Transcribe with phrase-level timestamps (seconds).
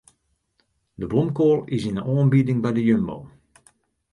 [0.99, 3.17] De blomkoal is yn de oanbieding by de Jumbo.